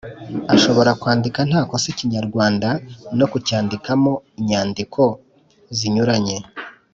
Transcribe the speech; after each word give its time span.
ashobora 0.55 0.91
kwandika 1.01 1.39
nta 1.49 1.61
kosa 1.69 1.87
ikinyarwanda 1.93 2.69
no 3.17 3.25
kucyandikamo 3.31 4.11
inyandiko 4.39 5.01
zinyuranye; 5.77 6.37